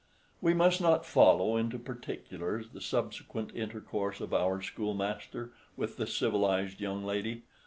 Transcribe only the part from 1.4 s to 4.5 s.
into particulars the subsequent intercourse of